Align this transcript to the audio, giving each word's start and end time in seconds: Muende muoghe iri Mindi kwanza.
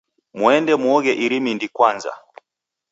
Muende 0.39 0.73
muoghe 0.83 1.11
iri 1.25 1.37
Mindi 1.45 1.67
kwanza. 1.75 2.11